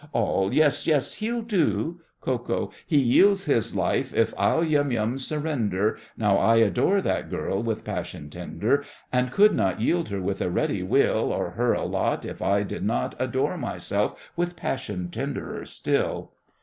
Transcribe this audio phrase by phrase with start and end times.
[0.13, 0.51] ALL.
[0.51, 1.99] Yes, yes, he'll do!
[2.21, 2.71] KO.
[2.87, 5.95] He yields his life if I'll Yum Yum surrender.
[6.17, 8.83] Now I adore that girl with passion tender,
[9.13, 12.83] And could not yield her with a ready will, Or her allot, If I did
[12.83, 16.31] not Adore myself with passion tenderer still!